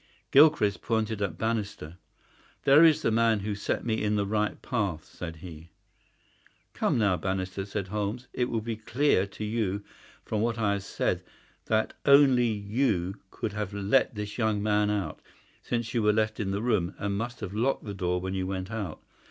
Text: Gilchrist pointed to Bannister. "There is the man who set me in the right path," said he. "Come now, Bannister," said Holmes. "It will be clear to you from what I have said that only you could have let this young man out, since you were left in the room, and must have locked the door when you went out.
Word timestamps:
Gilchrist 0.31 0.81
pointed 0.81 1.19
to 1.19 1.27
Bannister. 1.27 1.99
"There 2.63 2.83
is 2.83 3.03
the 3.03 3.11
man 3.11 3.41
who 3.41 3.53
set 3.53 3.85
me 3.85 4.03
in 4.03 4.15
the 4.15 4.25
right 4.25 4.59
path," 4.63 5.05
said 5.05 5.35
he. 5.35 5.69
"Come 6.73 6.97
now, 6.97 7.17
Bannister," 7.17 7.65
said 7.65 7.89
Holmes. 7.89 8.27
"It 8.33 8.49
will 8.49 8.61
be 8.61 8.75
clear 8.77 9.27
to 9.27 9.43
you 9.45 9.83
from 10.25 10.41
what 10.41 10.57
I 10.57 10.71
have 10.73 10.83
said 10.83 11.21
that 11.65 11.93
only 12.03 12.47
you 12.49 13.13
could 13.29 13.53
have 13.53 13.75
let 13.75 14.15
this 14.15 14.39
young 14.39 14.63
man 14.63 14.89
out, 14.89 15.21
since 15.61 15.93
you 15.93 16.01
were 16.01 16.13
left 16.13 16.39
in 16.39 16.49
the 16.49 16.63
room, 16.63 16.95
and 16.97 17.15
must 17.15 17.39
have 17.41 17.53
locked 17.53 17.83
the 17.83 17.93
door 17.93 18.19
when 18.19 18.33
you 18.33 18.47
went 18.47 18.71
out. 18.71 19.03